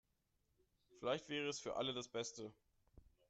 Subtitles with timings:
[0.97, 2.51] Vielleicht wäre es für alle das Beste.